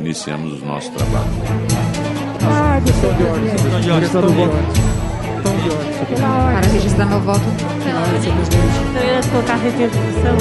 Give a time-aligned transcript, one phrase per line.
[0.00, 1.26] Iniciamos o nosso trabalho.
[2.42, 3.50] Ah, questão de ordem.
[3.50, 4.06] Questão de ordem.
[6.20, 7.42] Para registrar meu voto.
[8.94, 10.36] Eu ia colocar requisição.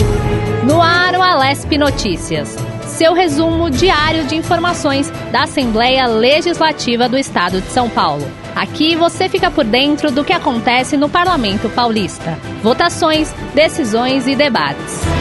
[0.65, 2.55] No ar, o Alesp Notícias.
[2.85, 8.25] Seu resumo diário de informações da Assembleia Legislativa do Estado de São Paulo.
[8.55, 12.37] Aqui você fica por dentro do que acontece no Parlamento Paulista.
[12.61, 15.14] Votações, decisões e debates.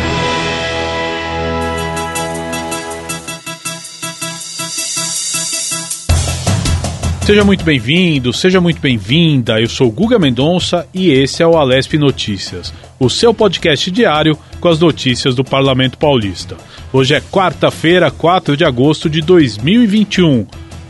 [7.25, 9.59] Seja muito bem-vindo, seja muito bem-vinda.
[9.59, 14.69] Eu sou Guga Mendonça e esse é o Alesp Notícias, o seu podcast diário com
[14.69, 16.55] as notícias do Parlamento Paulista.
[16.93, 20.47] Hoje é quarta-feira, 4 de agosto de 2021.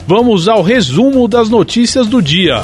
[0.09, 2.61] Vamos ao resumo das notícias do dia.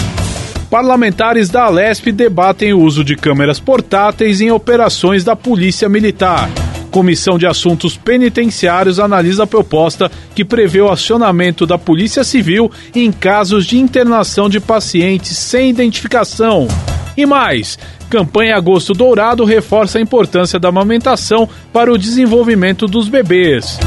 [0.69, 6.51] Parlamentares da Alesp debatem o uso de câmeras portáteis em operações da Polícia Militar.
[6.91, 13.11] Comissão de Assuntos Penitenciários analisa a proposta que prevê o acionamento da Polícia Civil em
[13.11, 16.69] casos de internação de pacientes sem identificação.
[17.17, 17.79] E mais,
[18.11, 23.79] campanha Agosto Dourado reforça a importância da amamentação para o desenvolvimento dos bebês.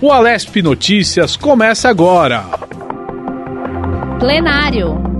[0.00, 2.44] O Alesp Notícias começa agora.
[4.18, 5.11] Plenário.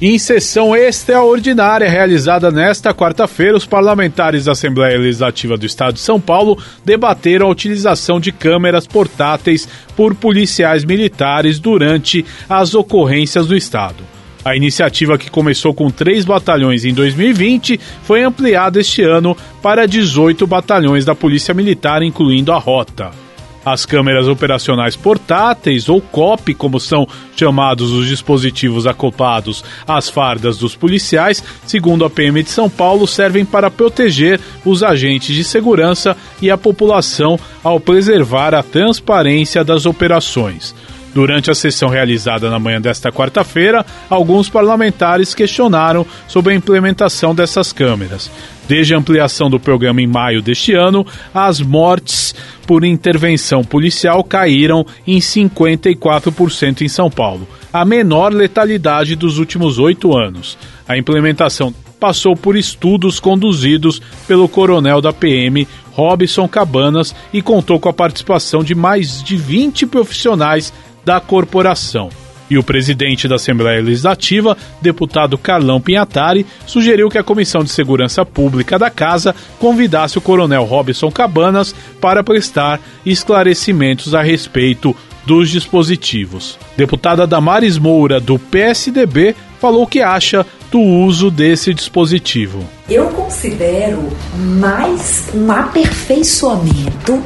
[0.00, 6.20] Em sessão extraordinária realizada nesta quarta-feira, os parlamentares da Assembleia Legislativa do Estado de São
[6.20, 9.66] Paulo debateram a utilização de câmeras portáteis
[9.96, 14.04] por policiais militares durante as ocorrências do Estado.
[14.44, 20.46] A iniciativa, que começou com três batalhões em 2020, foi ampliada este ano para 18
[20.46, 23.25] batalhões da Polícia Militar, incluindo a Rota.
[23.66, 30.76] As câmeras operacionais portáteis, ou COP, como são chamados os dispositivos acoplados às fardas dos
[30.76, 36.48] policiais, segundo a PM de São Paulo, servem para proteger os agentes de segurança e
[36.48, 40.72] a população ao preservar a transparência das operações.
[41.16, 47.72] Durante a sessão realizada na manhã desta quarta-feira, alguns parlamentares questionaram sobre a implementação dessas
[47.72, 48.30] câmeras.
[48.68, 52.34] Desde a ampliação do programa em maio deste ano, as mortes
[52.66, 60.14] por intervenção policial caíram em 54% em São Paulo, a menor letalidade dos últimos oito
[60.14, 60.58] anos.
[60.86, 67.88] A implementação passou por estudos conduzidos pelo coronel da PM, Robson Cabanas, e contou com
[67.88, 70.74] a participação de mais de 20 profissionais
[71.06, 72.10] da corporação.
[72.50, 78.24] E o presidente da Assembleia Legislativa, deputado Carlão Pinhatari, sugeriu que a Comissão de Segurança
[78.24, 84.94] Pública da Casa convidasse o coronel Robson Cabanas para prestar esclarecimentos a respeito
[85.24, 86.58] dos dispositivos.
[86.76, 92.64] Deputada Damares Moura, do PSDB, falou que acha do uso desse dispositivo.
[92.88, 97.20] Eu considero mais um aperfeiçoamento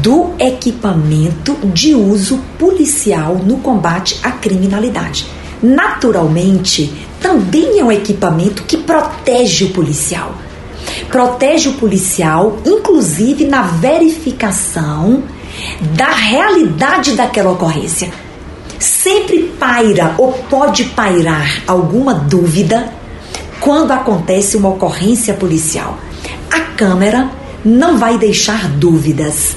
[0.00, 5.26] do equipamento de uso policial no combate à criminalidade.
[5.62, 10.34] Naturalmente, também é um equipamento que protege o policial.
[11.08, 15.22] Protege o policial, inclusive na verificação
[15.96, 18.10] da realidade daquela ocorrência.
[18.78, 22.92] Sempre paira ou pode pairar alguma dúvida
[23.60, 25.98] quando acontece uma ocorrência policial.
[26.50, 27.30] A câmera
[27.64, 29.54] não vai deixar dúvidas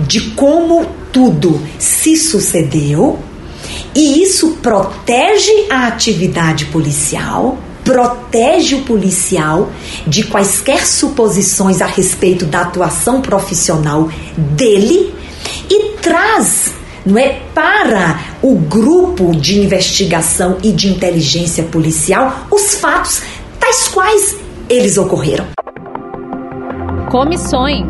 [0.00, 3.18] de como tudo se sucedeu
[3.94, 9.70] e isso protege a atividade policial, protege o policial
[10.06, 15.14] de quaisquer suposições a respeito da atuação profissional dele
[15.70, 16.74] e traz
[17.06, 23.22] não é para o grupo de investigação e de inteligência policial os fatos
[23.60, 24.36] tais quais
[24.68, 25.46] eles ocorreram.
[27.08, 27.86] Comissões.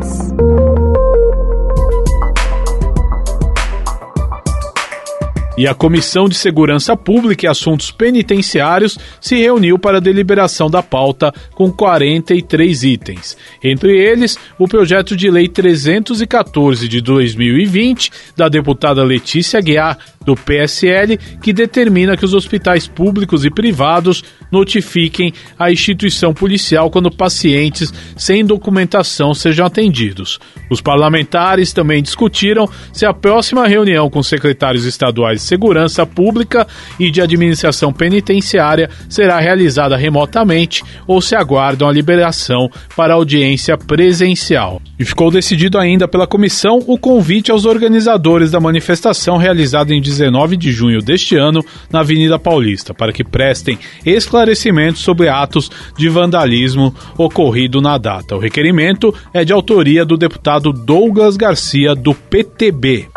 [5.57, 10.83] E a Comissão de Segurança Pública e Assuntos Penitenciários se reuniu para a deliberação da
[10.83, 13.39] pauta com 43 itens.
[13.65, 21.17] Entre eles, o projeto de lei 314 de 2020 da deputada Letícia Guiar, do PSL,
[21.41, 28.45] que determina que os hospitais públicos e privados notifiquem a instituição policial quando pacientes sem
[28.45, 30.41] documentação sejam atendidos.
[30.69, 36.67] Os parlamentares também discutiram se a próxima reunião com secretários estaduais Segurança Pública
[36.99, 44.81] e de Administração Penitenciária será realizada remotamente ou se aguardam a liberação para audiência presencial.
[44.99, 50.57] E ficou decidido ainda pela comissão o convite aos organizadores da manifestação realizada em 19
[50.57, 56.95] de junho deste ano na Avenida Paulista para que prestem esclarecimentos sobre atos de vandalismo
[57.17, 58.35] ocorrido na data.
[58.35, 63.09] O requerimento é de autoria do deputado Douglas Garcia, do PTB.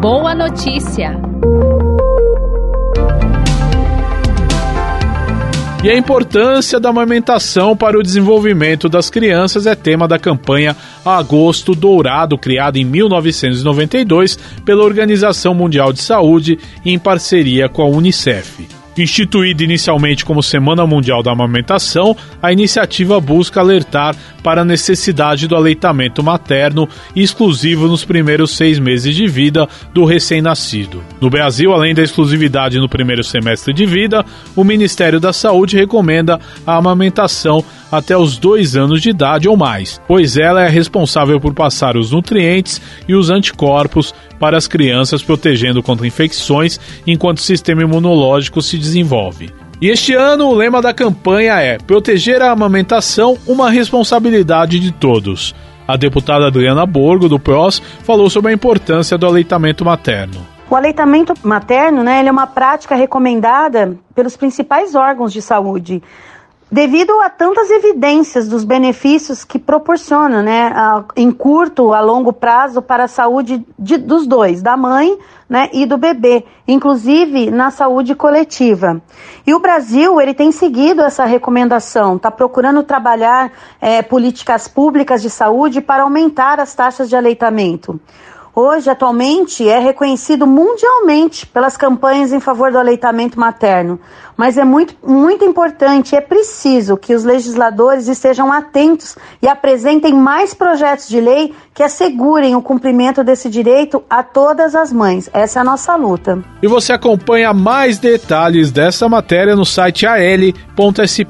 [0.00, 1.16] Boa notícia!
[5.84, 11.74] E a importância da amamentação para o desenvolvimento das crianças é tema da campanha Agosto
[11.74, 18.68] Dourado, criada em 1992 pela Organização Mundial de Saúde em parceria com a Unicef.
[18.96, 25.56] Instituída inicialmente como Semana Mundial da Amamentação, a iniciativa busca alertar para a necessidade do
[25.56, 31.02] aleitamento materno exclusivo nos primeiros seis meses de vida do recém-nascido.
[31.20, 34.24] No Brasil, além da exclusividade no primeiro semestre de vida,
[34.56, 40.00] o Ministério da Saúde recomenda a amamentação até os dois anos de idade ou mais,
[40.08, 45.82] pois ela é responsável por passar os nutrientes e os anticorpos para as crianças, protegendo
[45.82, 49.61] contra infecções enquanto o sistema imunológico se desenvolve.
[49.82, 55.56] E este ano o lema da campanha é Proteger a amamentação, uma responsabilidade de todos.
[55.88, 60.46] A deputada Adriana Borgo, do PROS, falou sobre a importância do aleitamento materno.
[60.70, 66.00] O aleitamento materno né, é uma prática recomendada pelos principais órgãos de saúde,
[66.72, 72.80] devido a tantas evidências dos benefícios que proporciona, né, a, em curto, a longo prazo
[72.80, 78.14] para a saúde de, dos dois, da mãe, né, e do bebê, inclusive na saúde
[78.14, 79.02] coletiva.
[79.46, 85.28] E o Brasil, ele tem seguido essa recomendação, está procurando trabalhar é, políticas públicas de
[85.28, 88.00] saúde para aumentar as taxas de aleitamento
[88.54, 93.98] hoje, atualmente, é reconhecido mundialmente pelas campanhas em favor do aleitamento materno.
[94.36, 100.54] Mas é muito, muito importante, é preciso que os legisladores estejam atentos e apresentem mais
[100.54, 105.30] projetos de lei que assegurem o cumprimento desse direito a todas as mães.
[105.32, 106.42] Essa é a nossa luta.
[106.62, 111.22] E você acompanha mais detalhes dessa matéria no site al.sp.gov.br.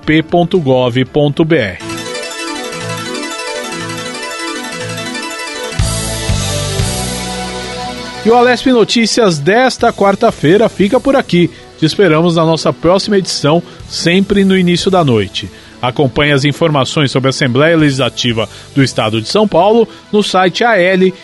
[8.25, 11.51] E o Alesp Notícias desta quarta-feira fica por aqui.
[11.77, 15.51] Te esperamos na nossa próxima edição, sempre no início da noite.
[15.81, 21.17] Acompanhe as informações sobre a Assembleia Legislativa do Estado de São Paulo no site al.sp.gov.br,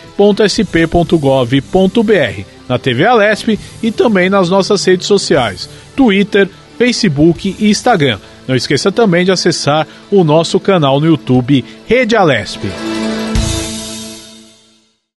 [2.67, 8.19] na TV Alesp e também nas nossas redes sociais, Twitter, Facebook e Instagram.
[8.45, 12.65] Não esqueça também de acessar o nosso canal no YouTube Rede Alesp.